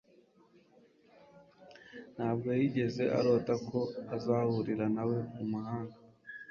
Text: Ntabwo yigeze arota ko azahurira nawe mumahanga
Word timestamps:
Ntabwo 2.15 2.47
yigeze 2.59 3.03
arota 3.17 3.53
ko 3.69 3.79
azahurira 4.15 4.85
nawe 4.95 5.17
mumahanga 5.35 5.97